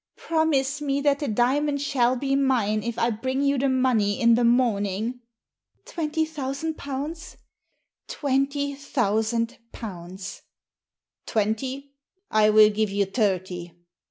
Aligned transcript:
""Promise 0.17 0.81
me 0.81 0.99
that 1.01 1.19
the 1.19 1.27
diamond 1.27 1.79
shall 1.79 2.15
be 2.15 2.35
mine 2.35 2.81
if 2.81 2.97
I 2.97 3.11
bring 3.11 3.43
you 3.43 3.59
the 3.59 3.69
money 3.69 4.19
in 4.19 4.33
the 4.33 4.43
morning."" 4.43 5.19
Twenty 5.85 6.25
thousand 6.25 6.73
pounds?"" 6.75 7.37
Twenty 8.07 8.73
thousand 8.73 9.59
pounds!"" 9.71 10.41
Twenty? 11.27 11.93
I 12.31 12.49
will 12.49 12.71
give 12.71 12.89
you 12.89 13.05
thirty 13.05 13.73